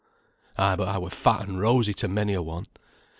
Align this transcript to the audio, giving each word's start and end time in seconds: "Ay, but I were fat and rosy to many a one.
"Ay, 0.57 0.75
but 0.75 0.87
I 0.87 0.97
were 0.97 1.11
fat 1.11 1.47
and 1.47 1.59
rosy 1.61 1.93
to 1.93 2.07
many 2.07 2.33
a 2.33 2.41
one. 2.41 2.65